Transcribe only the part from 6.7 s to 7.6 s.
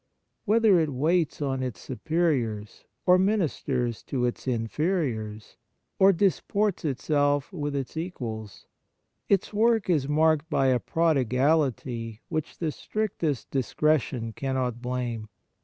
itself